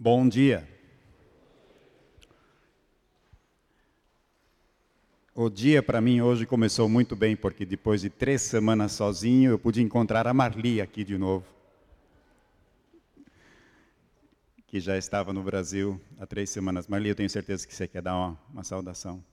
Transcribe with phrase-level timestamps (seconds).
[0.00, 0.64] Bom dia.
[5.34, 9.58] O dia para mim hoje começou muito bem, porque depois de três semanas sozinho, eu
[9.58, 11.44] pude encontrar a Marli aqui de novo.
[14.68, 16.86] Que já estava no Brasil há três semanas.
[16.86, 19.24] Marli, eu tenho certeza que você quer dar uma, uma saudação.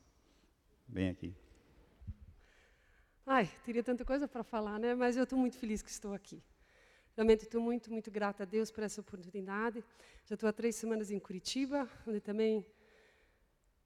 [0.90, 1.32] Vem aqui.
[3.24, 4.96] Ai, teria tanta coisa para falar, né?
[4.96, 6.42] Mas eu estou muito feliz que estou aqui.
[7.16, 9.82] Realmente estou muito, muito grata a Deus por essa oportunidade.
[10.26, 12.66] Já estou há três semanas em Curitiba, onde também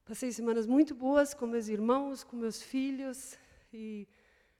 [0.03, 3.37] passei semanas muito boas com meus irmãos, com meus filhos.
[3.71, 4.07] E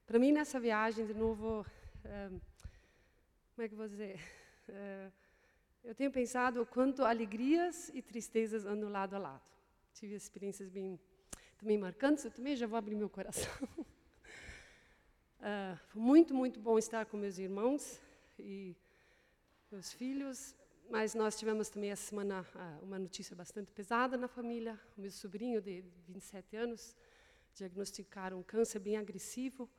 [0.06, 1.66] para mim nessa viagem, de novo,
[2.04, 4.20] é, como é que eu vou dizer?
[4.68, 5.10] É,
[5.84, 9.42] eu tenho pensado o quanto alegrias e tristezas andam lado a lado.
[9.96, 11.00] Tive experiências bem
[11.58, 12.24] também marcantes.
[12.24, 13.52] Eu também já vou abrir meu coração.
[15.40, 18.00] Uh, foi muito, muito bom estar com meus irmãos
[18.40, 18.76] e
[19.72, 20.56] meus filhos,
[20.90, 24.80] mas nós tivemos também essa semana uh, uma notícia bastante pesada na família.
[24.98, 26.96] O meu sobrinho, de 27 anos,
[27.54, 29.70] diagnosticaram um câncer bem agressivo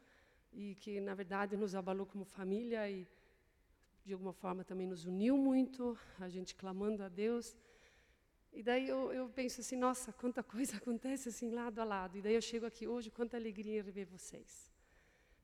[0.53, 3.09] e que, na verdade, nos abalou como família e,
[4.05, 7.57] de alguma forma, também nos uniu muito, a gente clamando a Deus.
[8.53, 12.17] E daí eu, eu penso assim, nossa, quanta coisa acontece assim lado a lado.
[12.17, 14.70] E daí eu chego aqui hoje, quanta alegria rever vocês.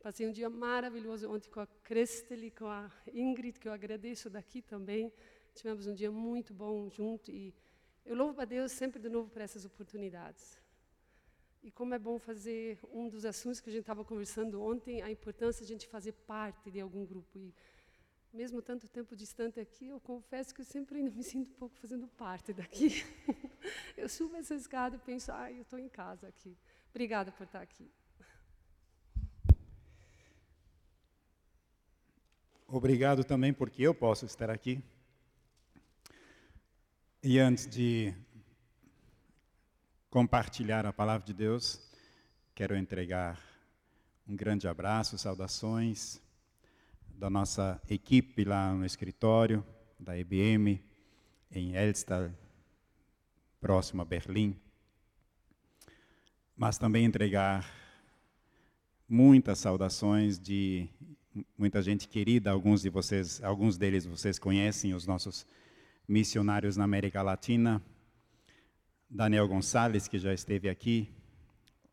[0.07, 4.63] Passei um dia maravilhoso ontem com a Crestel com a Ingrid, que eu agradeço daqui
[4.63, 5.13] também.
[5.53, 7.53] Tivemos um dia muito bom junto e
[8.05, 10.61] eu louvo a Deus sempre de novo por essas oportunidades.
[11.61, 15.11] E como é bom fazer um dos assuntos que a gente estava conversando ontem, a
[15.11, 17.37] importância de a gente fazer parte de algum grupo.
[17.37, 17.53] E
[18.33, 21.75] mesmo tanto tempo distante aqui, eu confesso que eu sempre ainda me sinto um pouco
[21.81, 23.05] fazendo parte daqui.
[23.99, 26.57] eu subo essa escada e penso, ah, eu estou em casa aqui.
[26.91, 27.91] Obrigada por estar aqui.
[32.69, 34.83] Obrigado também porque eu posso estar aqui.
[37.23, 38.13] E antes de
[40.11, 41.81] compartilhar a palavra de Deus,
[42.57, 43.41] quero entregar
[44.27, 46.21] um grande abraço, saudações
[47.09, 49.65] da nossa equipe lá no escritório
[49.97, 50.85] da IBM
[51.53, 52.33] em Elster,
[53.61, 54.61] próximo a Berlim.
[56.57, 57.65] Mas também entregar
[59.09, 60.89] muitas saudações de
[61.59, 65.47] muita gente querida, alguns de vocês, alguns deles vocês conhecem, os nossos
[66.09, 67.83] missionários na América Latina,
[69.11, 71.09] Daniel Gonçalves, que já esteve aqui,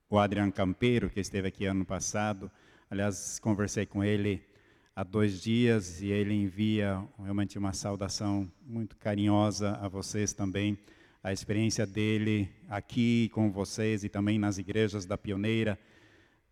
[0.10, 2.52] o Adriano Campeiro, que esteve aqui ano passado.
[2.90, 4.46] Aliás, conversei com ele
[4.96, 10.78] há dois dias e ele envia realmente uma saudação muito carinhosa a vocês também.
[11.24, 15.80] A experiência dele aqui com vocês e também nas igrejas da Pioneira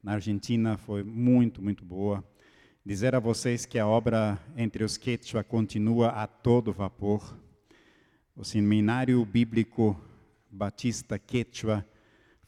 [0.01, 2.23] na Argentina foi muito, muito boa.
[2.83, 7.37] Dizer a vocês que a obra entre os Quechua continua a todo vapor.
[8.35, 9.95] O Seminário Bíblico
[10.49, 11.85] Batista Quechua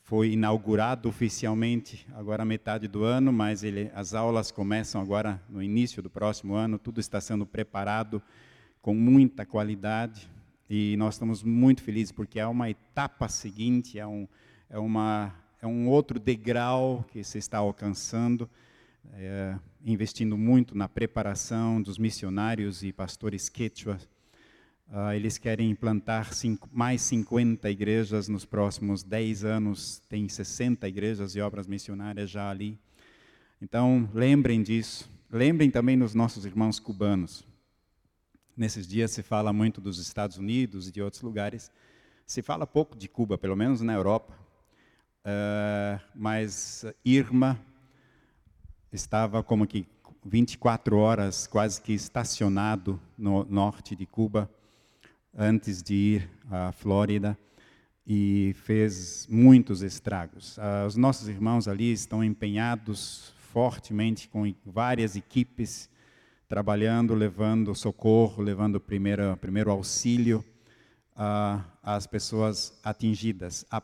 [0.02, 6.02] foi inaugurado oficialmente agora metade do ano, mas ele, as aulas começam agora no início
[6.02, 6.80] do próximo ano.
[6.80, 8.20] Tudo está sendo preparado
[8.82, 10.28] com muita qualidade
[10.68, 14.28] e nós estamos muito felizes porque é uma etapa seguinte, é um,
[14.68, 18.50] é uma, é um outro degrau que se está alcançando
[19.14, 24.00] é, investindo muito na preparação dos missionários e pastores quechua.
[24.88, 31.36] Uh, eles querem implantar cinco, mais 50 igrejas nos próximos 10 anos, tem 60 igrejas
[31.36, 32.80] e obras missionárias já ali.
[33.62, 35.10] Então, lembrem disso.
[35.32, 37.44] Lembrem também dos nossos irmãos cubanos.
[38.56, 41.72] Nesses dias se fala muito dos Estados Unidos e de outros lugares.
[42.26, 44.38] Se fala pouco de Cuba, pelo menos na Europa.
[45.26, 47.60] Uh, mas Irma,
[48.94, 49.88] estava como que
[50.26, 54.50] 24 horas quase que estacionado no norte de Cuba
[55.36, 57.38] antes de ir à Flórida
[58.06, 60.58] e fez muitos estragos.
[60.58, 65.90] Uh, os nossos irmãos ali estão empenhados fortemente com várias equipes
[66.48, 70.44] trabalhando, levando socorro, levando primeiro, primeiro auxílio
[71.16, 73.66] uh, às pessoas atingidas.
[73.72, 73.82] Há,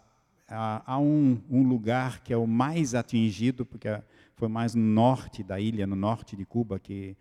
[0.50, 4.02] há, um, um, lugar que é o mais atingido, porque a,
[4.36, 7.16] foi mais no norte da ilha, no norte de Cuba, que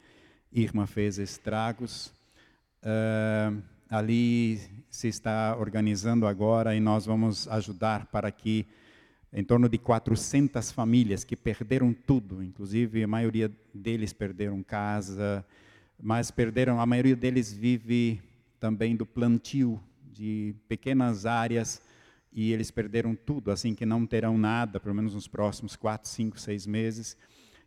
[0.52, 2.12] Irma fez estragos.
[2.82, 3.60] Uh,
[3.90, 4.60] ali
[4.90, 8.66] se está organizando agora e nós vamos ajudar para que
[9.32, 15.44] em torno de 400 famílias que perderam tudo, inclusive a maioria deles perderam casa,
[16.00, 18.22] mas perderam, a maioria deles vive
[18.58, 19.78] também do plantio
[20.12, 21.82] de pequenas áreas
[22.32, 26.38] e eles perderam tudo, assim que não terão nada, pelo menos nos próximos quatro, cinco,
[26.38, 27.16] seis meses.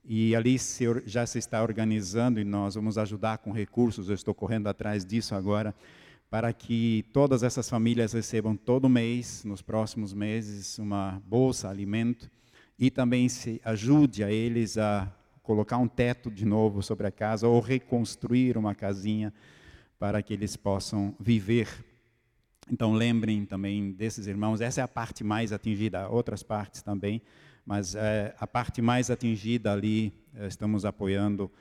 [0.04, 4.10] E ali se, já se está organizando e nós vamos ajudar com recursos.
[4.10, 5.76] Eu estou correndo atrás disso agora
[6.32, 12.32] para que todas essas famílias recebam todo mês, nos próximos meses, uma bolsa, alimento,
[12.80, 15.14] e também se ajude a eles a
[15.44, 19.34] colocar um teto de novo sobre a casa ou reconstruir uma casinha
[20.00, 21.68] para que eles possam viver.
[22.70, 27.22] Então lembrem também desses irmãos, essa é a parte mais atingida, outras partes também,
[27.66, 31.52] mas é, a parte mais atingida ali, é, estamos apoiando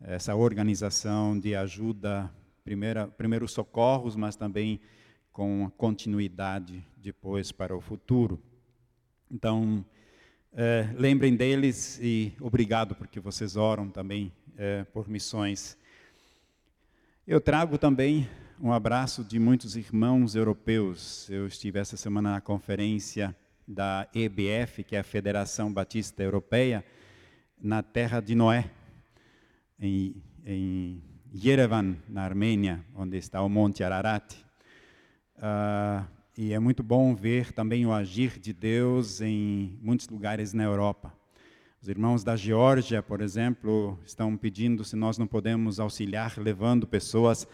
[0.00, 2.30] essa organização de ajuda
[2.64, 4.80] primeira, primeiros socorros, mas também
[5.32, 8.40] com continuidade depois para o futuro.
[9.30, 9.84] Então,
[10.52, 15.76] é, lembrem deles e obrigado porque vocês oram também é, por missões.
[17.26, 18.28] Eu trago também
[18.60, 21.28] um abraço de muitos irmãos europeus.
[21.30, 23.34] Eu estive essa semana na conferência
[23.66, 26.84] da EBF, que é a Federação Batista Europeia,
[27.60, 28.68] na terra de Noé,
[29.78, 31.02] em, em
[31.32, 34.34] Yerevan, na Armênia, onde está o Monte Ararat.
[35.36, 36.04] Uh,
[36.36, 41.12] e é muito bom ver também o agir de Deus em muitos lugares na Europa.
[41.80, 47.46] Os irmãos da Geórgia, por exemplo, estão pedindo se nós não podemos auxiliar levando pessoas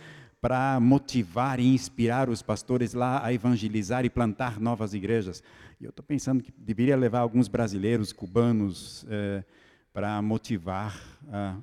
[0.45, 5.43] para motivar e inspirar os pastores lá a evangelizar e plantar novas igrejas.
[5.81, 9.43] E eu estou pensando que deveria levar alguns brasileiros, cubanos, eh,
[9.91, 11.01] para motivar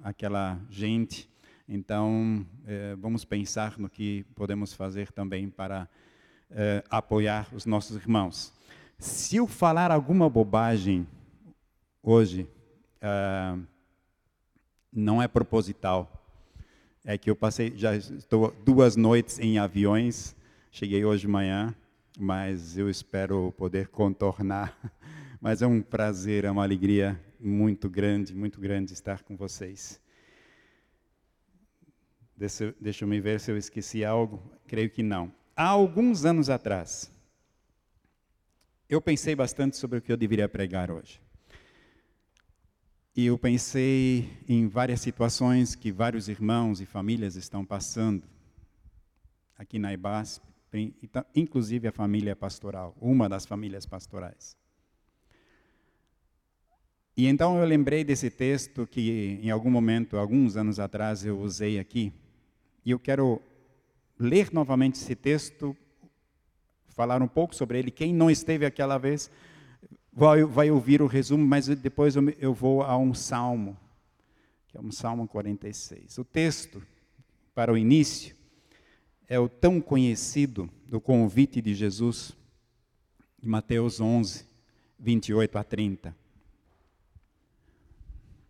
[0.04, 1.30] aquela gente
[1.69, 5.88] então, eh, vamos pensar no que podemos fazer também para
[6.50, 8.51] eh, apoiar os nossos irmãos.
[8.98, 11.06] Se eu falar alguma bobagem
[12.01, 12.50] hoje,
[14.92, 16.20] não é proposital.
[17.03, 20.36] É que eu passei, já estou duas noites em aviões,
[20.71, 21.75] cheguei hoje de manhã,
[22.19, 24.77] mas eu espero poder contornar.
[25.44, 30.00] Mas é um prazer, é uma alegria muito grande, muito grande estar com vocês.
[32.38, 34.39] Deixa, deixa eu me ver se eu esqueci algo.
[34.68, 35.33] Creio que não.
[35.56, 37.12] Há alguns anos atrás,
[38.88, 41.19] eu pensei bastante sobre o que eu deveria pregar hoje.
[43.13, 48.24] E eu pensei em várias situações que vários irmãos e famílias estão passando
[49.58, 50.42] aqui na IBASP,
[51.36, 54.56] inclusive a família pastoral, uma das famílias pastorais.
[57.18, 61.80] E então eu lembrei desse texto que em algum momento, alguns anos atrás, eu usei
[61.80, 62.14] aqui,
[62.86, 63.42] e eu quero
[64.18, 65.75] ler novamente esse texto,
[66.88, 67.92] falar um pouco sobre ele.
[67.92, 69.30] Quem não esteve aquela vez
[70.12, 73.78] vai, vai ouvir o resumo, mas depois eu, eu vou a um salmo,
[74.68, 76.18] que é um salmo 46.
[76.18, 76.81] O texto,
[77.56, 78.36] para o início,
[79.28, 82.36] é o tão conhecido do convite de Jesus,
[83.42, 84.46] de Mateus 11,
[85.00, 86.16] 28 a 30.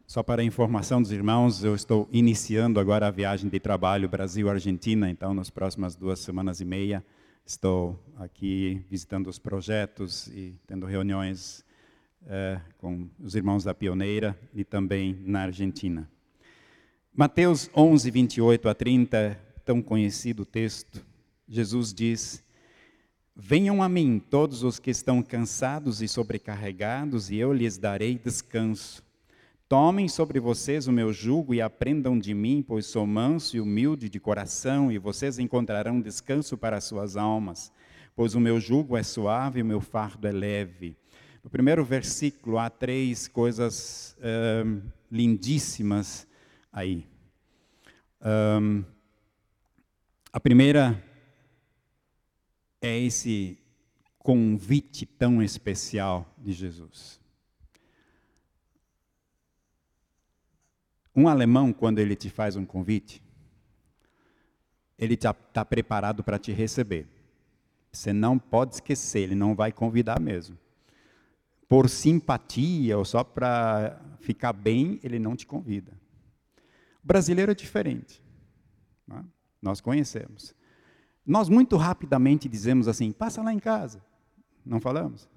[0.07, 5.09] Só para a informação dos irmãos, eu estou iniciando agora a viagem de trabalho Brasil-Argentina,
[5.09, 7.05] então nas próximas duas semanas e meia
[7.51, 11.65] estou aqui visitando os projetos e tendo reuniões
[12.25, 16.09] eh, com os irmãos da Pioneira e também na Argentina.
[17.13, 21.05] Mateus 11, 28 a 30, tão conhecido texto,
[21.45, 22.41] Jesus diz:
[23.35, 29.03] Venham a mim todos os que estão cansados e sobrecarregados, e eu lhes darei descanso.
[29.71, 34.09] Tomem sobre vocês o meu jugo e aprendam de mim, pois sou manso e humilde
[34.09, 37.71] de coração, e vocês encontrarão descanso para as suas almas,
[38.13, 40.97] pois o meu jugo é suave e o meu fardo é leve.
[41.41, 44.13] No primeiro versículo há três coisas
[44.65, 46.27] um, lindíssimas
[46.69, 47.07] aí.
[48.21, 48.83] Um,
[50.33, 51.01] a primeira
[52.81, 53.57] é esse
[54.19, 57.20] convite tão especial de Jesus.
[61.21, 63.21] Um alemão, quando ele te faz um convite,
[64.97, 67.07] ele está tá preparado para te receber.
[67.91, 70.57] Você não pode esquecer, ele não vai convidar mesmo.
[71.69, 75.91] Por simpatia ou só para ficar bem, ele não te convida.
[77.03, 78.19] O brasileiro é diferente.
[79.11, 79.23] É?
[79.61, 80.55] Nós conhecemos.
[81.23, 84.03] Nós muito rapidamente dizemos assim: passa lá em casa.
[84.65, 85.29] Não falamos?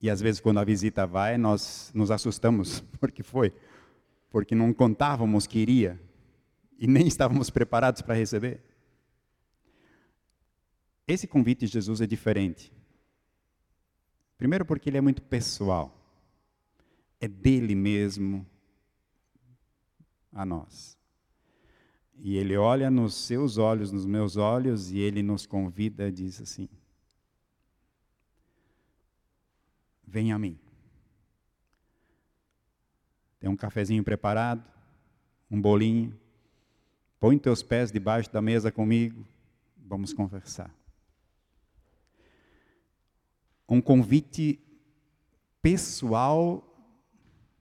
[0.00, 3.52] E às vezes, quando a visita vai, nós nos assustamos, porque foi,
[4.30, 6.00] porque não contávamos que iria
[6.78, 8.62] e nem estávamos preparados para receber.
[11.06, 12.72] Esse convite de Jesus é diferente.
[14.38, 15.94] Primeiro, porque ele é muito pessoal,
[17.20, 18.46] é dele mesmo
[20.32, 20.96] a nós.
[22.16, 26.68] E ele olha nos seus olhos, nos meus olhos, e ele nos convida diz assim:
[30.10, 30.58] Vem a mim.
[33.38, 34.62] Tem um cafezinho preparado,
[35.50, 36.18] um bolinho,
[37.20, 39.26] Põe teus pés debaixo da mesa comigo,
[39.76, 40.74] vamos conversar.
[43.68, 44.58] Um convite
[45.60, 46.66] pessoal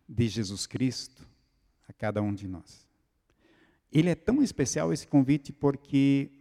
[0.07, 1.27] de Jesus Cristo
[1.89, 2.87] a cada um de nós.
[3.91, 6.31] Ele é tão especial esse convite porque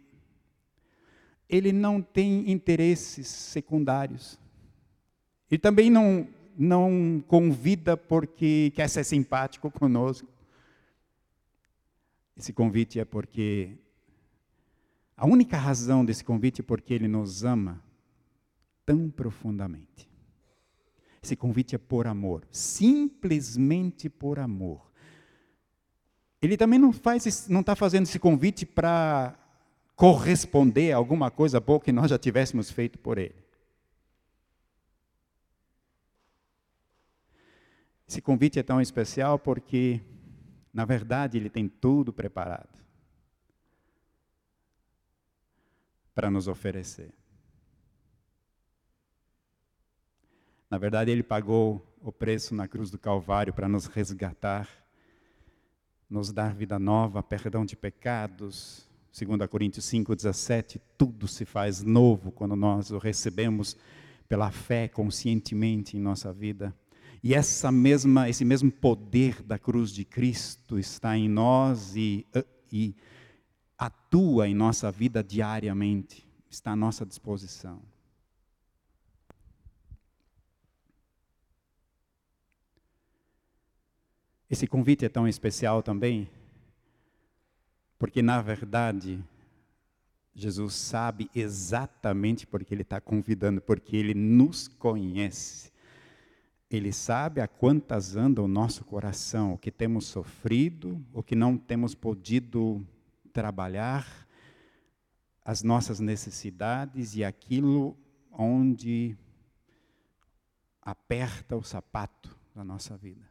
[1.49, 4.39] ele não tem interesses secundários.
[5.49, 6.27] Ele também não,
[6.57, 10.27] não convida porque quer ser simpático conosco.
[12.37, 13.77] Esse convite é porque
[15.17, 17.83] a única razão desse convite é porque ele nos ama
[18.85, 20.09] tão profundamente.
[21.21, 24.89] Esse convite é por amor, simplesmente por amor.
[26.41, 29.37] Ele também não faz, não está fazendo esse convite para
[29.95, 33.35] corresponder a alguma coisa boa que nós já tivéssemos feito por ele.
[38.09, 40.01] Esse convite é tão especial porque,
[40.73, 42.79] na verdade, ele tem tudo preparado
[46.15, 47.13] para nos oferecer.
[50.71, 54.67] Na verdade, ele pagou o preço na cruz do Calvário para nos resgatar,
[56.09, 58.89] nos dar vida nova, perdão de pecados.
[59.15, 63.77] 2 Coríntios 5,17, tudo se faz novo quando nós o recebemos
[64.27, 66.75] pela fé conscientemente em nossa vida.
[67.21, 72.25] E essa mesma, esse mesmo poder da cruz de Cristo está em nós e,
[72.71, 72.95] e
[73.77, 77.81] atua em nossa vida diariamente, está à nossa disposição.
[84.49, 86.27] Esse convite é tão especial também,
[87.99, 89.23] porque na verdade,
[90.33, 95.68] Jesus sabe exatamente porque Ele está convidando, porque Ele nos conhece.
[96.69, 101.57] Ele sabe a quantas anda o nosso coração, o que temos sofrido, o que não
[101.57, 102.85] temos podido
[103.33, 104.27] trabalhar,
[105.43, 107.97] as nossas necessidades e aquilo
[108.31, 109.17] onde
[110.79, 113.27] aperta o sapato da nossa vida.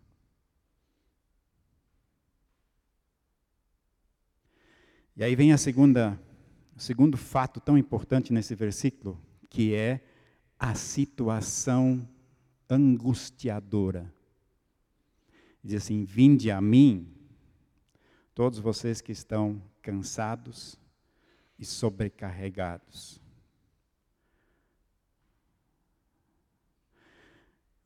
[5.17, 6.21] E aí vem a segunda,
[6.77, 10.01] o segundo fato tão importante nesse versículo, que é
[10.59, 12.09] a situação
[12.69, 14.13] angustiadora.
[15.63, 17.13] Diz assim: Vinde a mim,
[18.35, 20.79] todos vocês que estão cansados
[21.59, 23.21] e sobrecarregados.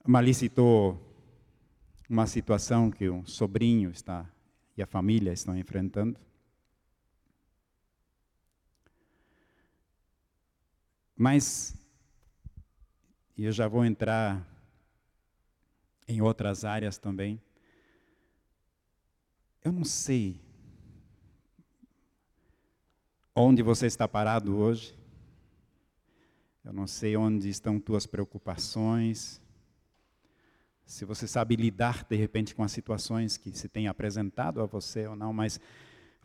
[0.04, 1.00] Mali citou
[2.08, 4.28] uma situação que um sobrinho está
[4.76, 6.18] e a família estão enfrentando.
[11.16, 11.74] Mas
[13.38, 14.51] eu já vou entrar
[16.06, 17.40] em outras áreas também.
[19.64, 20.40] Eu não sei
[23.34, 24.98] onde você está parado hoje.
[26.64, 29.40] Eu não sei onde estão tuas preocupações.
[30.84, 35.06] Se você sabe lidar de repente com as situações que se têm apresentado a você
[35.06, 35.60] ou não, mas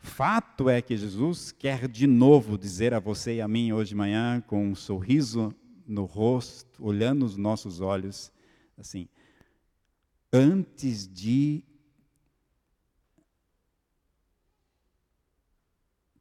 [0.00, 3.94] Fato é que Jesus quer de novo dizer a você e a mim hoje de
[3.96, 5.52] manhã, com um sorriso
[5.86, 8.32] no rosto, olhando nos nossos olhos,
[8.76, 9.08] assim:
[10.32, 11.64] antes de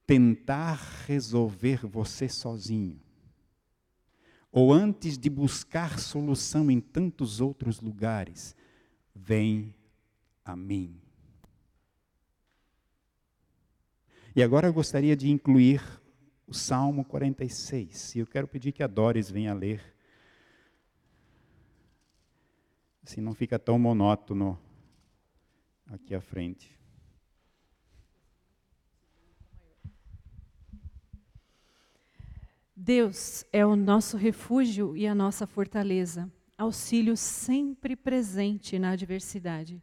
[0.06, 3.00] tentar resolver você sozinho,
[4.52, 8.56] ou antes de buscar solução em tantos outros lugares,
[9.14, 9.76] vem
[10.44, 11.02] a mim.
[14.38, 15.82] E agora eu gostaria de incluir
[16.46, 18.16] o Salmo 46.
[18.16, 19.97] E eu quero pedir que a Doris venha ler.
[23.08, 24.60] Assim não fica tão monótono
[25.86, 26.78] aqui à frente.
[32.76, 39.82] Deus é o nosso refúgio e a nossa fortaleza, auxílio sempre presente na adversidade.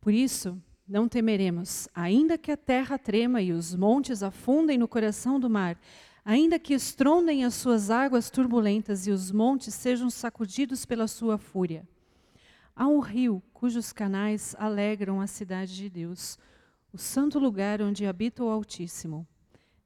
[0.00, 0.56] Por isso,
[0.86, 5.76] não temeremos, ainda que a terra trema e os montes afundem no coração do mar,
[6.24, 11.84] ainda que estrondem as suas águas turbulentas e os montes sejam sacudidos pela sua fúria.
[12.76, 16.38] Há um rio cujos canais alegram a cidade de Deus,
[16.92, 19.26] o santo lugar onde habita o Altíssimo.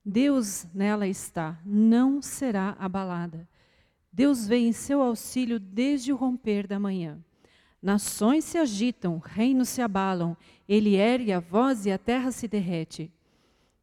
[0.04, 3.46] Deus nela está, não será abalada.
[4.10, 7.22] Deus vem em seu auxílio desde o romper da manhã.
[7.80, 13.12] Nações se agitam, reinos se abalam, ele ergue a voz e a terra se derrete.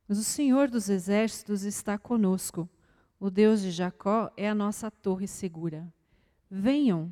[0.07, 2.67] Mas o Senhor dos exércitos está conosco.
[3.19, 5.87] O Deus de Jacó é a nossa torre segura.
[6.49, 7.11] Venham,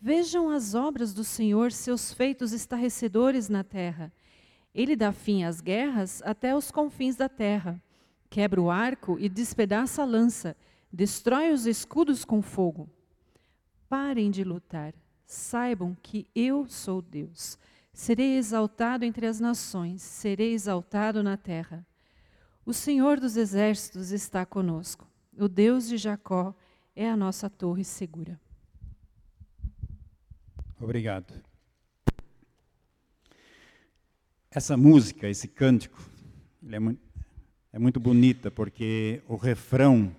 [0.00, 4.12] vejam as obras do Senhor, seus feitos estarrecedores na terra.
[4.74, 7.82] Ele dá fim às guerras até os confins da terra.
[8.28, 10.56] Quebra o arco e despedaça a lança.
[10.92, 12.88] Destrói os escudos com fogo.
[13.88, 14.94] Parem de lutar.
[15.24, 17.58] Saibam que eu sou Deus.
[17.92, 21.86] Serei exaltado entre as nações, serei exaltado na terra.
[22.64, 25.08] O Senhor dos exércitos está conosco.
[25.38, 26.54] O Deus de Jacó
[26.94, 28.38] é a nossa torre segura.
[30.78, 31.32] Obrigado.
[34.50, 35.98] Essa música, esse cântico,
[36.70, 37.00] é muito,
[37.72, 40.14] é muito bonita porque o refrão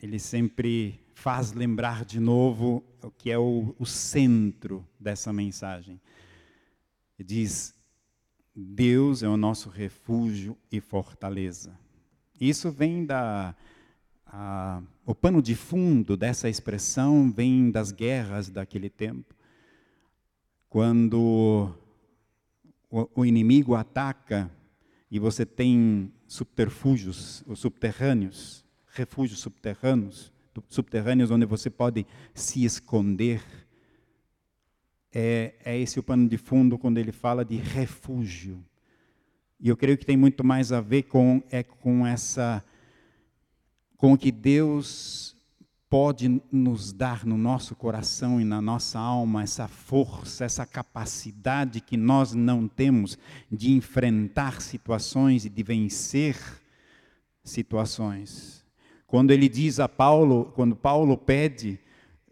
[0.00, 6.00] ele sempre faz lembrar de novo o que é o, o centro dessa mensagem.
[7.18, 7.74] Ele diz:
[8.54, 11.78] Deus é o nosso refúgio e fortaleza.
[12.40, 13.54] Isso vem da
[15.04, 19.34] o pano de fundo dessa expressão vem das guerras daquele tempo,
[20.68, 21.70] quando
[22.90, 24.50] o, o inimigo ataca
[25.10, 30.32] e você tem subterfúgios, os subterrâneos, refúgios subterrâneos,
[30.68, 33.42] subterrâneos onde você pode se esconder.
[35.14, 38.64] É, é esse o pano de fundo quando ele fala de refúgio.
[39.60, 42.64] E eu creio que tem muito mais a ver com é com essa
[44.02, 45.36] com o que Deus
[45.88, 51.96] pode nos dar no nosso coração e na nossa alma essa força, essa capacidade que
[51.96, 53.16] nós não temos
[53.48, 56.36] de enfrentar situações e de vencer
[57.44, 58.64] situações.
[59.06, 61.78] Quando ele diz a Paulo, quando Paulo pede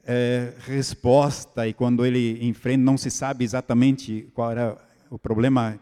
[0.03, 4.77] é, resposta e quando ele enfrenta, não se sabe exatamente qual era
[5.09, 5.79] o problema.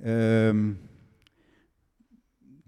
[0.00, 0.54] É,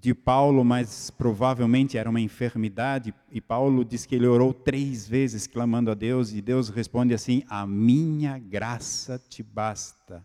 [0.01, 5.47] de Paulo, mas provavelmente era uma enfermidade, e Paulo diz que ele orou três vezes
[5.47, 10.25] clamando a Deus, e Deus responde assim: A minha graça te basta.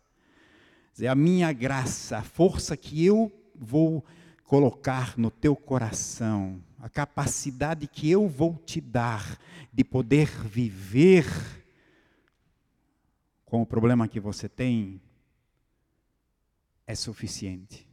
[0.94, 4.06] Dizer, a minha graça, a força que eu vou
[4.46, 9.40] colocar no teu coração, a capacidade que eu vou te dar
[9.72, 11.26] de poder viver
[13.44, 15.02] com o problema que você tem,
[16.86, 17.93] é suficiente.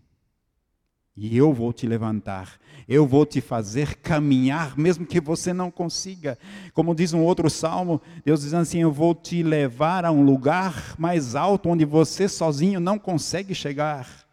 [1.17, 6.39] E eu vou te levantar, eu vou te fazer caminhar, mesmo que você não consiga.
[6.73, 10.95] Como diz um outro salmo, Deus diz assim: Eu vou te levar a um lugar
[10.99, 14.27] mais alto onde você sozinho não consegue chegar.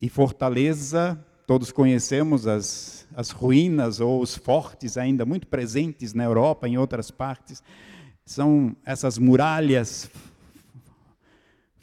[0.00, 6.68] E fortaleza, todos conhecemos as, as ruínas ou os fortes ainda muito presentes na Europa,
[6.68, 7.62] em outras partes.
[8.24, 10.10] São essas muralhas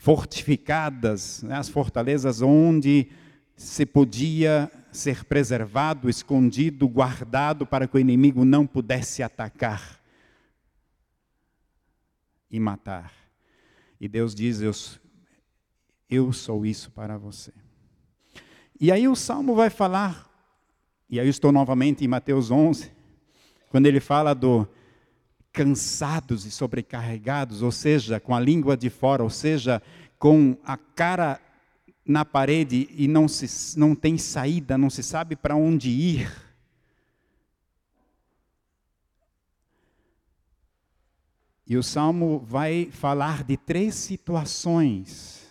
[0.06, 3.10] fortificadas, né, as fortalezas onde
[3.56, 10.00] se podia ser preservado, escondido, guardado para que o inimigo não pudesse atacar
[12.52, 13.12] e matar.
[14.00, 14.74] E Deus diz: Eu,
[16.08, 17.52] eu sou isso para você.
[18.80, 20.30] E aí o salmo vai falar,
[21.10, 22.92] e aí eu estou novamente em Mateus 11,
[23.72, 24.68] quando ele fala do
[25.56, 29.82] cansados e sobrecarregados, ou seja, com a língua de fora, ou seja,
[30.20, 31.40] com a cara
[32.06, 36.30] na parede e não, se, não tem saída, não se sabe para onde ir.
[41.66, 45.48] E o salmo vai falar de três situações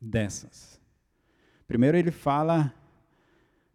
[0.00, 0.80] dessas.
[1.66, 2.74] Primeiro, ele fala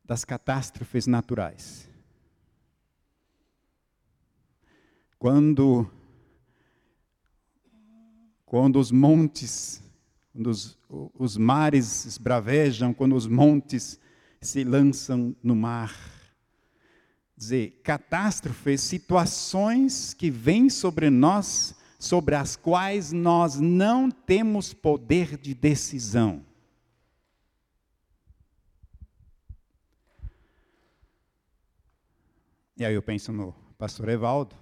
[0.04, 1.93] das catástrofes naturais.
[5.24, 5.90] Quando,
[8.46, 9.82] quando os montes,
[10.34, 10.78] quando os,
[11.18, 13.98] os mares esbravejam, quando os montes
[14.42, 15.98] se lançam no mar.
[17.38, 25.54] Dizer, catástrofes, situações que vêm sobre nós, sobre as quais nós não temos poder de
[25.54, 26.46] decisão.
[32.76, 34.62] E aí eu penso no pastor Evaldo,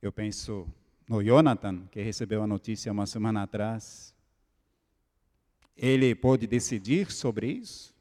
[0.00, 0.66] Eu penso
[1.08, 4.14] no Jonathan, que recebeu a notícia uma semana atrás.
[5.76, 7.92] Ele pode decidir sobre isso?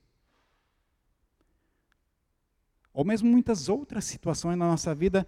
[2.93, 5.27] Ou mesmo muitas outras situações na nossa vida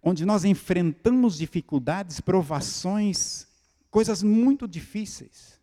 [0.00, 3.48] onde nós enfrentamos dificuldades, provações,
[3.90, 5.60] coisas muito difíceis.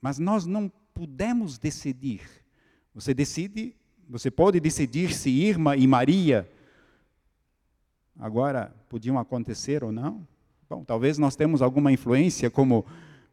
[0.00, 2.20] Mas nós não pudemos decidir.
[2.94, 3.74] Você decide,
[4.06, 6.50] você pode decidir se Irma e Maria
[8.18, 10.26] agora podiam acontecer ou não?
[10.68, 12.84] Bom, talvez nós temos alguma influência como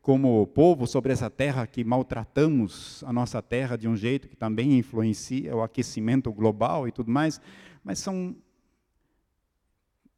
[0.04, 4.78] como povo sobre essa terra que maltratamos a nossa terra de um jeito que também
[4.78, 7.40] influencia o aquecimento global e tudo mais,
[7.82, 8.36] mas são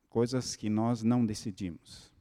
[0.10, 2.12] coisas que nós não decidimos.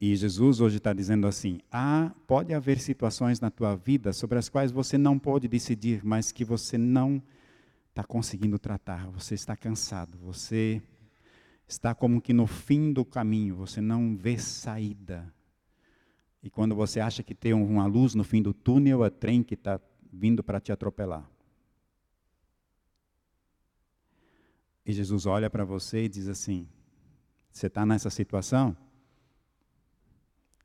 [0.00, 4.48] E Jesus hoje está dizendo assim: ah, pode haver situações na tua vida sobre as
[4.48, 7.22] quais você não pode decidir, mas que você não
[7.98, 10.80] está conseguindo tratar, você está cansado, você
[11.66, 15.34] está como que no fim do caminho, você não vê saída.
[16.40, 19.54] E quando você acha que tem uma luz no fim do túnel, é trem que
[19.54, 19.80] está
[20.12, 21.28] vindo para te atropelar.
[24.86, 26.68] E Jesus olha para você e diz assim:
[27.50, 28.76] Você está nessa situação?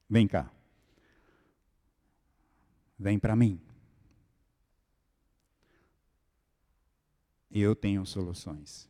[0.08, 0.52] Vem cá.
[3.00, 3.60] Vem para mim.
[7.56, 8.89] Eu tenho soluções.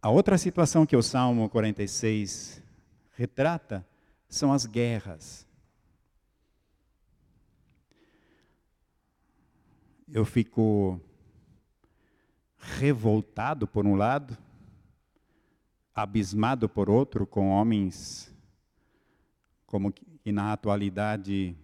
[0.00, 2.62] A outra situação que o Salmo 46
[3.16, 3.84] retrata
[4.28, 5.44] são as guerras.
[10.06, 11.00] Eu fico
[12.58, 14.38] revoltado por um lado,
[15.92, 18.32] abismado por outro, com homens
[19.66, 21.56] como que na atualidade,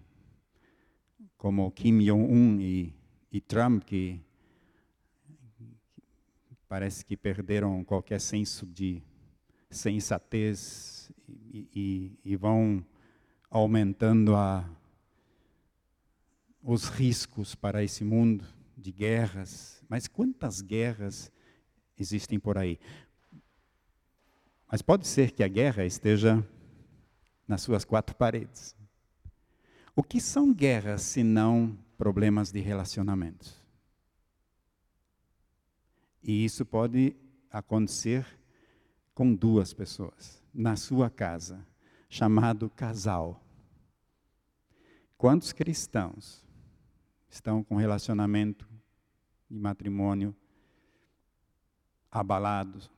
[1.36, 2.92] como Kim Jong-un e,
[3.30, 4.20] e Trump, que
[6.70, 9.02] parece que perderam qualquer senso de
[9.68, 12.86] sensatez e, e, e vão
[13.50, 14.70] aumentando a,
[16.62, 18.44] os riscos para esse mundo
[18.76, 19.82] de guerras.
[19.88, 21.32] Mas quantas guerras
[21.98, 22.78] existem por aí?
[24.70, 26.46] Mas pode ser que a guerra esteja
[27.48, 28.76] nas suas quatro paredes.
[29.96, 33.59] O que são guerras se não problemas de relacionamentos?
[36.22, 37.16] E isso pode
[37.50, 38.26] acontecer
[39.14, 41.66] com duas pessoas, na sua casa,
[42.08, 43.42] chamado casal.
[45.16, 46.46] Quantos cristãos
[47.28, 48.68] estão com relacionamento
[49.50, 50.34] de matrimônio
[52.10, 52.90] abalados?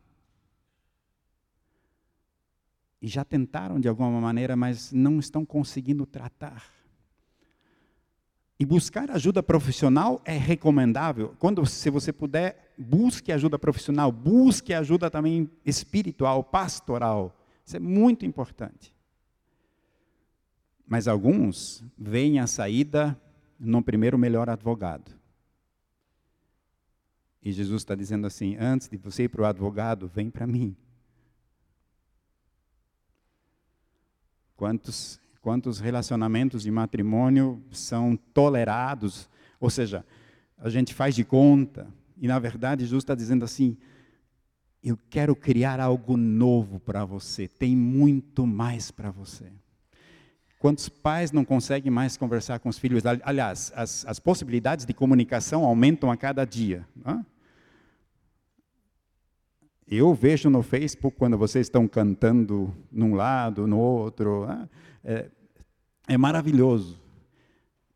[3.01, 6.71] E já tentaram de alguma maneira, mas não estão conseguindo tratar.
[8.61, 11.35] E buscar ajuda profissional é recomendável.
[11.41, 17.37] Quando, se você puder, busque ajuda profissional, busque ajuda também espiritual, pastoral.
[17.65, 18.95] Isso é muito importante.
[20.87, 23.19] Mas alguns veem a saída
[23.59, 25.11] no primeiro melhor advogado.
[27.43, 30.77] E Jesus está dizendo assim: antes de você ir para o advogado, vem para mim.
[34.57, 40.07] Quantos quantos relacionamentos de matrimônio são tolerados, ou seja,
[40.57, 43.77] a gente faz de conta, e na verdade Jesus está dizendo assim:
[44.83, 49.47] eu quero criar algo novo para você, tem muito mais para você.
[50.59, 53.03] Quantos pais não conseguem mais conversar com os filhos?
[53.25, 56.87] Aliás, as, as possibilidades de comunicação aumentam a cada dia.
[56.95, 57.27] Não?
[59.89, 64.47] Eu vejo no Facebook quando vocês estão cantando num lado, no outro.
[64.47, 64.69] Né?
[65.05, 65.31] É,
[66.09, 66.99] é maravilhoso.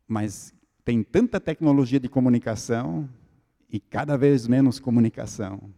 [0.07, 0.53] Mas
[0.83, 3.09] tem tanta tecnologia de comunicação
[3.69, 5.73] e cada vez menos comunicação.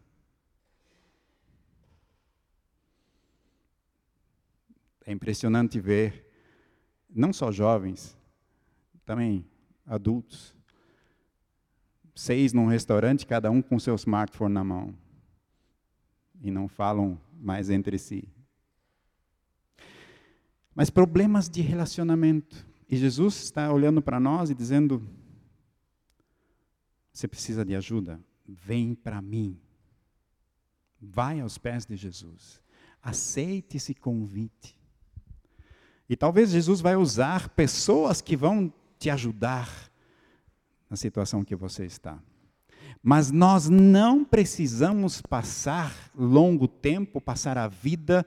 [5.06, 6.32] É impressionante ver,
[7.10, 8.16] não só jovens,
[9.06, 9.44] também
[9.86, 10.54] adultos,
[12.14, 14.94] seis num restaurante, cada um com seu smartphone na mão
[16.42, 18.28] e não falam mais entre si.
[20.74, 22.66] Mas problemas de relacionamento.
[22.90, 25.02] E Jesus está olhando para nós e dizendo:
[27.14, 28.20] Você precisa de ajuda?
[28.48, 29.60] Vem para mim.
[31.02, 32.62] Vai aos pés de Jesus.
[33.02, 34.78] Aceite esse convite.
[36.10, 39.70] E talvez Jesus vai usar pessoas que vão te ajudar
[40.90, 42.20] na situação que você está.
[43.02, 48.26] Mas nós não precisamos passar longo tempo, passar a vida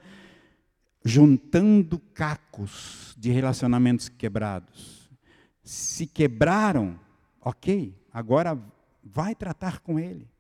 [1.05, 5.11] juntando cacos de relacionamentos quebrados.
[5.63, 6.99] Se quebraram,
[7.41, 8.61] ok, agora
[9.03, 10.31] vai tratar com ele.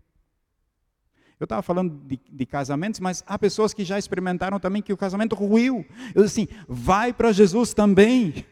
[1.40, 4.96] Eu estava falando de, de, casamentos, mas há pessoas que já experimentaram também que o
[4.96, 5.84] casamento ruiu.
[6.14, 8.46] Eu disse assim: vai para Jesus também.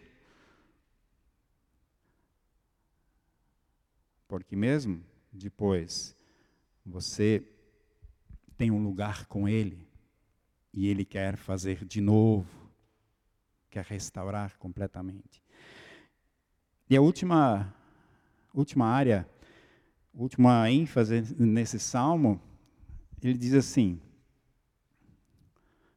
[4.26, 6.16] Porque mesmo depois
[6.84, 7.44] você
[8.56, 9.88] tem um lugar com Ele
[10.72, 12.48] e Ele quer fazer de novo,
[13.70, 15.42] quer restaurar completamente.
[16.88, 17.72] E a última,
[18.54, 19.28] última área,
[20.14, 22.40] última ênfase nesse salmo,
[23.22, 24.00] ele diz assim: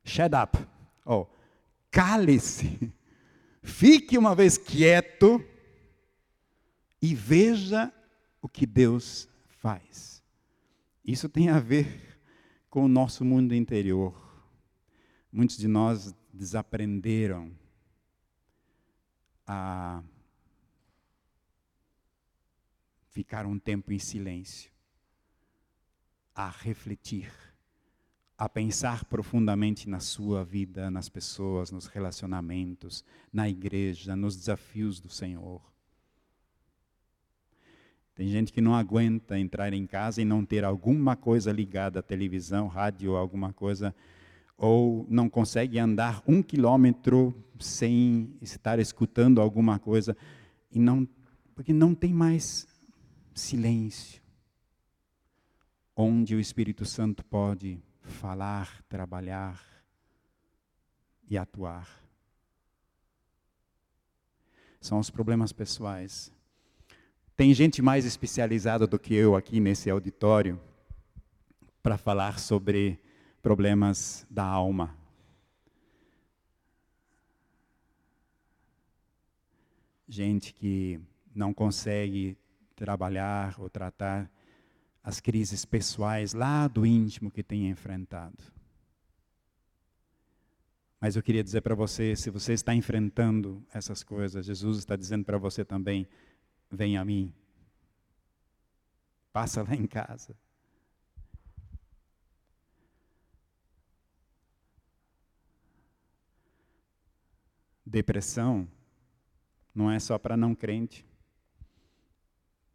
[0.04, 0.58] Shut up,
[1.06, 1.26] Oh,
[1.92, 2.94] cale-se,
[3.62, 5.44] fique uma vez quieto
[7.02, 7.92] e veja
[8.42, 9.28] o que Deus
[9.60, 10.24] faz.
[11.04, 12.20] Isso tem a ver
[12.70, 14.16] com o nosso mundo interior.
[15.32, 17.52] Muitos de nós desaprenderam
[19.46, 20.02] a
[23.14, 24.72] ficar um tempo em silêncio,
[26.36, 27.32] a refletir,
[28.36, 35.10] a pensar profundamente na sua vida, nas pessoas, nos relacionamentos, na igreja, nos desafios do
[35.10, 35.62] Senhor.
[38.16, 42.04] Tem gente que não aguenta entrar em casa e não ter alguma coisa ligada à
[42.04, 43.96] televisão, rádio, alguma coisa,
[44.58, 50.18] ou não consegue andar um quilômetro sem estar escutando alguma coisa,
[50.72, 51.08] e não,
[51.54, 52.73] porque não tem mais
[53.34, 54.22] silêncio,
[55.96, 59.62] onde o Espírito Santo pode falar, trabalhar
[61.30, 62.04] e atuar.
[64.80, 66.32] São os problemas pessoais.
[67.36, 70.62] Tem gente mais especializada do que eu aqui nesse auditório
[71.82, 73.00] para falar sobre
[73.42, 74.96] problemas da alma.
[80.08, 81.00] Gente que
[81.34, 82.38] não consegue
[82.76, 84.30] trabalhar ou tratar
[85.04, 88.38] as crises pessoais lá do íntimo que tem enfrentado.
[91.00, 95.26] Mas eu queria dizer para você, se você está enfrentando essas coisas, Jesus está dizendo
[95.26, 96.08] para você também,
[96.72, 97.34] vem a mim.
[99.34, 100.34] Passa lá em casa.
[107.86, 108.66] Depressão
[109.76, 111.06] não é só para não crente.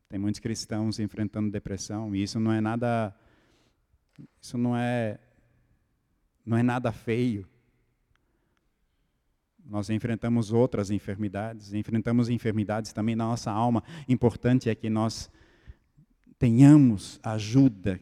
[0.09, 3.15] Tem muitos cristãos enfrentando depressão e isso não é nada
[4.41, 5.19] isso não é
[6.47, 7.47] não é nada feio.
[9.67, 13.85] Nós enfrentamos outras enfermidades, enfrentamos enfermidades também na nossa alma.
[14.09, 15.31] Importante é que nós
[16.39, 18.01] tenhamos ajuda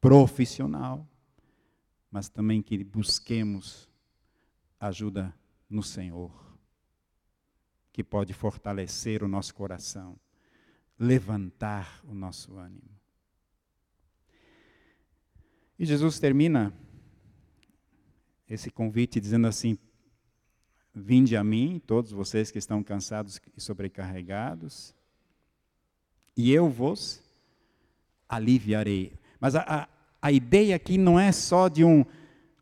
[0.00, 1.06] profissional,
[2.10, 3.90] mas também que busquemos
[4.80, 5.34] ajuda
[5.68, 6.32] no Senhor,
[7.92, 10.18] que pode fortalecer o nosso coração
[11.00, 12.90] levantar o nosso ânimo.
[15.78, 16.74] E Jesus termina
[18.46, 19.78] esse convite dizendo assim:
[20.94, 24.94] Vinde a mim, todos vocês que estão cansados e sobrecarregados,
[26.36, 27.22] e eu vos
[28.28, 29.14] aliviarei.
[29.40, 29.88] Mas a, a,
[30.20, 32.04] a ideia aqui não é só de um,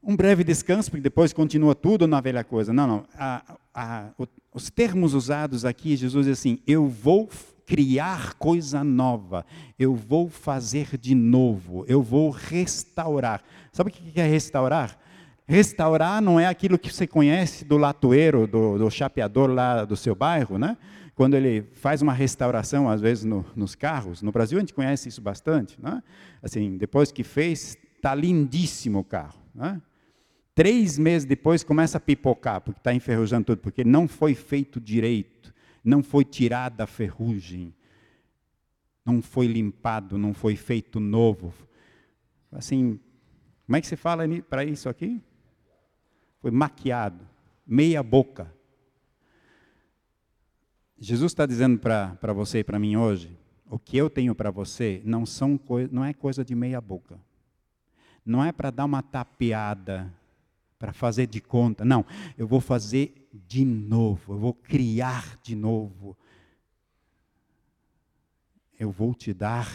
[0.01, 2.73] um breve descanso, porque depois continua tudo na velha coisa.
[2.73, 3.07] Não, não.
[3.15, 4.11] A, a,
[4.55, 7.29] os termos usados aqui, Jesus diz assim: Eu vou
[7.69, 9.45] criar coisa nova,
[9.79, 13.43] eu vou fazer de novo, eu vou restaurar.
[13.71, 14.99] Sabe o que é restaurar?
[15.47, 20.15] Restaurar não é aquilo que você conhece do latoeiro, do, do chapeador lá do seu
[20.15, 20.79] bairro, né?
[21.15, 24.23] Quando ele faz uma restauração, às vezes, no, nos carros.
[24.23, 25.77] No Brasil, a gente conhece isso bastante.
[25.83, 26.01] Né?
[26.41, 29.41] Assim, depois que fez, está lindíssimo o carro.
[29.53, 29.83] Né?
[30.55, 35.53] Três meses depois, começa a pipocar, porque está enferrujando tudo, porque não foi feito direito
[35.89, 37.75] não foi tirada a ferrugem,
[39.05, 41.55] não foi limpado, não foi feito novo.
[42.53, 43.01] Assim,
[43.65, 45.23] como é que se fala para isso aqui?
[46.41, 47.27] Foi maquiado,
[47.67, 48.53] meia boca.
[50.99, 55.01] Jesus está dizendo para você e para mim hoje, o que eu tenho para você
[55.07, 55.59] não, são
[55.91, 57.19] não é coisa de meia boca.
[58.27, 60.13] Não é para dar uma tapeada,
[60.79, 61.85] para fazer de conta.
[61.85, 62.05] Não,
[62.37, 66.17] eu vou fazer de novo, eu vou criar de novo.
[68.79, 69.69] Eu vou te dar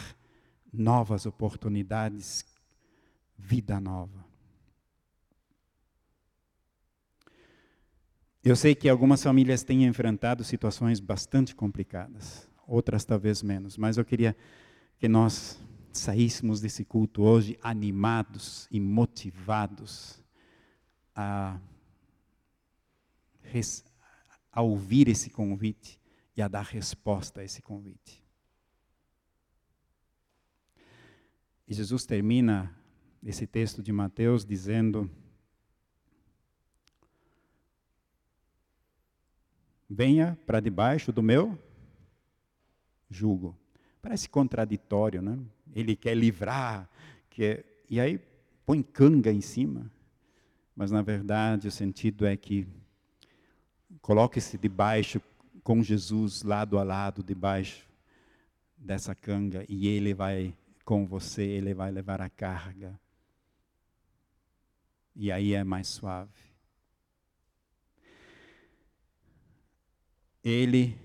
[0.72, 2.44] novas oportunidades,
[3.38, 4.24] vida nova.
[8.42, 14.04] Eu sei que algumas famílias têm enfrentado situações bastante complicadas, outras talvez menos, mas eu
[14.04, 14.36] queria
[14.98, 15.58] que nós
[15.92, 20.23] saíssemos desse culto hoje animados e motivados
[21.14, 21.58] a
[24.52, 26.00] a ouvir esse convite
[26.36, 28.22] e a dar resposta a esse convite.
[31.66, 32.74] E Jesus termina
[33.22, 35.10] esse texto de Mateus dizendo:
[39.88, 41.58] Venha para debaixo do meu
[43.08, 43.56] jugo.
[44.02, 45.38] Parece contraditório, né?
[45.72, 46.88] Ele quer livrar,
[47.30, 48.18] quer, e aí
[48.66, 49.90] põe canga em cima
[50.74, 52.66] mas na verdade o sentido é que
[54.00, 55.20] coloque-se debaixo
[55.62, 57.88] com Jesus, lado a lado, debaixo
[58.76, 62.98] dessa canga, e Ele vai com você, Ele vai levar a carga.
[65.16, 66.54] E aí é mais suave.
[70.42, 70.98] Ele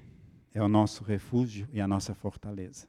[0.53, 2.88] é o nosso refúgio e a nossa fortaleza.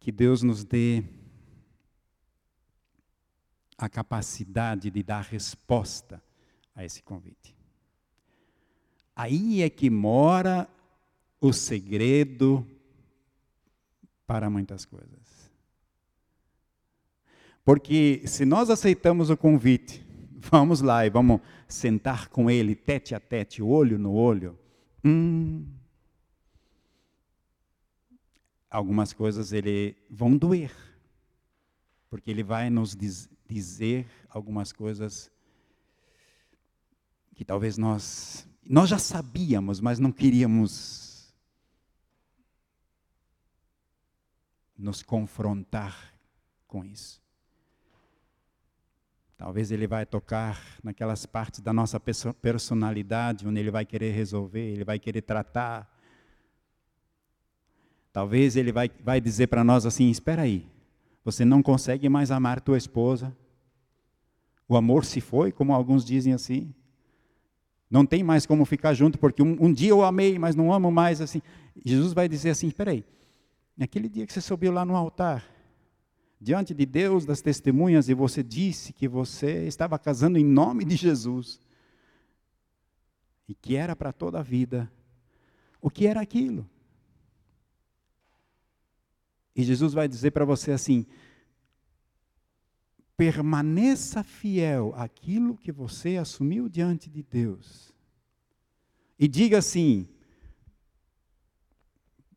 [0.00, 1.04] Que Deus nos dê
[3.78, 6.20] a capacidade de dar resposta
[6.74, 7.56] a esse convite.
[9.14, 10.68] Aí é que mora
[11.40, 12.66] o segredo
[14.26, 15.50] para muitas coisas.
[17.64, 20.04] Porque se nós aceitamos o convite,
[20.36, 24.58] vamos lá e vamos sentar com ele tete a tete, olho no olho,
[25.04, 25.66] hum,
[28.70, 30.74] algumas coisas ele vão doer,
[32.08, 35.30] porque ele vai nos diz, dizer algumas coisas
[37.34, 41.34] que talvez nós nós já sabíamos, mas não queríamos
[44.76, 46.14] nos confrontar
[46.66, 47.20] com isso.
[49.38, 51.98] Talvez ele vai tocar naquelas partes da nossa
[52.42, 55.88] personalidade onde ele vai querer resolver, ele vai querer tratar.
[58.12, 60.68] Talvez ele vai, vai dizer para nós assim: espera aí,
[61.30, 63.36] você não consegue mais amar tua esposa.
[64.66, 66.74] O amor se foi, como alguns dizem assim.
[67.90, 70.90] Não tem mais como ficar junto, porque um, um dia eu amei, mas não amo
[70.90, 71.42] mais assim.
[71.84, 73.04] Jesus vai dizer assim: espera aí,
[73.76, 75.44] naquele dia que você subiu lá no altar,
[76.40, 80.96] diante de Deus, das testemunhas, e você disse que você estava casando em nome de
[80.96, 81.60] Jesus,
[83.46, 84.90] e que era para toda a vida,
[85.78, 86.66] o que era aquilo?
[89.58, 91.04] E Jesus vai dizer para você assim:
[93.16, 97.92] permaneça fiel àquilo que você assumiu diante de Deus.
[99.18, 100.08] E diga assim: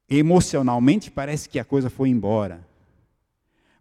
[0.09, 2.69] emocionalmente parece que a coisa foi embora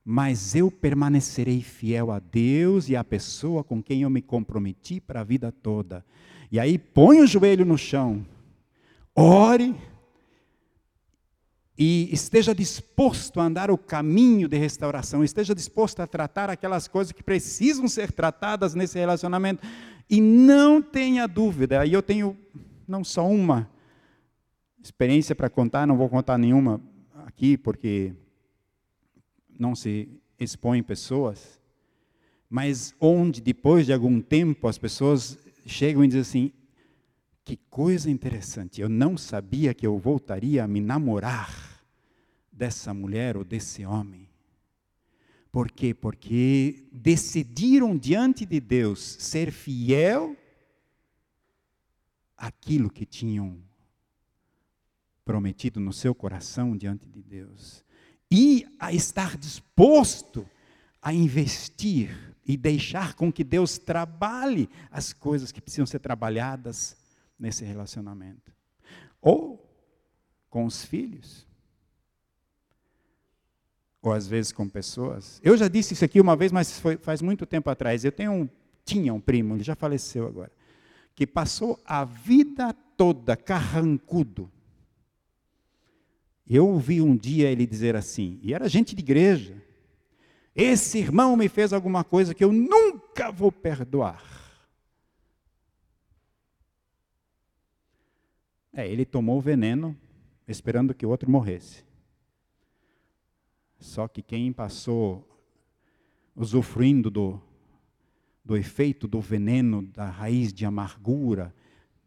[0.04, 5.20] mas eu permanecerei fiel a Deus e à pessoa com quem eu me comprometi para
[5.20, 6.04] a vida toda.
[6.50, 8.26] E aí põe o joelho no chão,
[9.14, 9.74] ore
[11.82, 17.10] e esteja disposto a andar o caminho de restauração, esteja disposto a tratar aquelas coisas
[17.10, 19.66] que precisam ser tratadas nesse relacionamento.
[20.06, 22.36] E não tenha dúvida, aí eu tenho
[22.86, 23.66] não só uma
[24.82, 26.82] experiência para contar, não vou contar nenhuma
[27.24, 28.12] aqui, porque
[29.58, 30.06] não se
[30.38, 31.58] expõe pessoas,
[32.50, 36.52] mas onde depois de algum tempo as pessoas chegam e dizem assim:
[37.42, 41.69] que coisa interessante, eu não sabia que eu voltaria a me namorar
[42.60, 44.28] dessa mulher ou desse homem.
[45.50, 45.94] Por quê?
[45.94, 50.36] Porque decidiram diante de Deus ser fiel
[52.36, 53.58] àquilo que tinham
[55.24, 57.82] prometido no seu coração diante de Deus
[58.30, 60.46] e a estar disposto
[61.00, 66.94] a investir e deixar com que Deus trabalhe as coisas que precisam ser trabalhadas
[67.38, 68.52] nesse relacionamento.
[69.18, 69.66] Ou
[70.50, 71.48] com os filhos.
[74.02, 75.40] Ou às vezes com pessoas.
[75.42, 78.04] Eu já disse isso aqui uma vez, mas foi, faz muito tempo atrás.
[78.04, 78.48] Eu tenho um,
[78.84, 80.50] tinha um primo, ele já faleceu agora,
[81.14, 84.50] que passou a vida toda carrancudo
[86.56, 89.62] eu ouvi um dia ele dizer assim, e era gente de igreja:
[90.54, 94.20] Esse irmão me fez alguma coisa que eu nunca vou perdoar.
[98.72, 99.96] É, ele tomou o veneno
[100.46, 101.84] esperando que o outro morresse.
[103.80, 105.26] Só que quem passou
[106.36, 107.40] usufruindo do,
[108.44, 111.52] do efeito do veneno, da raiz de amargura,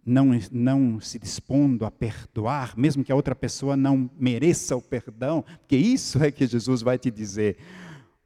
[0.05, 5.43] não, não se dispondo a perdoar, mesmo que a outra pessoa não mereça o perdão,
[5.59, 7.57] porque isso é que Jesus vai te dizer.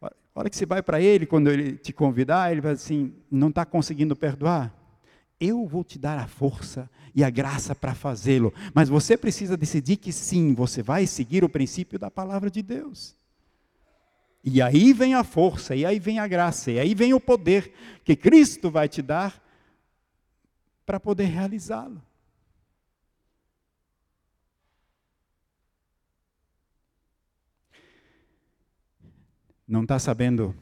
[0.02, 3.50] A hora que você vai para ele, quando ele te convidar, ele vai assim: não
[3.50, 4.74] está conseguindo perdoar?
[5.40, 9.98] Eu vou te dar a força e a graça para fazê-lo, mas você precisa decidir
[9.98, 13.17] que sim, você vai seguir o princípio da palavra de Deus.
[14.50, 17.74] E aí vem a força, e aí vem a graça, e aí vem o poder
[18.06, 19.44] que Cristo vai te dar
[20.86, 22.02] para poder realizá-lo.
[29.68, 30.56] Não está sabendo,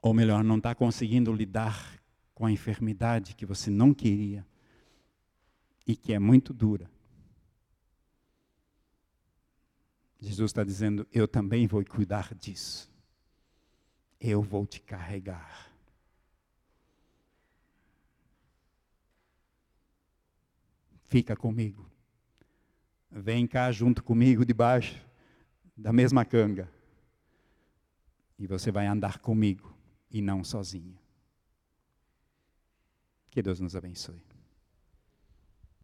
[0.00, 2.00] ou melhor, não está conseguindo lidar
[2.32, 4.46] com a enfermidade que você não queria
[5.84, 6.88] e que é muito dura.
[10.20, 12.91] Jesus está dizendo: Eu também vou cuidar disso.
[14.24, 15.68] Eu vou te carregar.
[21.08, 21.90] Fica comigo.
[23.10, 25.04] Vem cá junto comigo debaixo
[25.76, 26.72] da mesma canga.
[28.38, 29.76] E você vai andar comigo
[30.08, 30.96] e não sozinho.
[33.28, 34.22] Que Deus nos abençoe.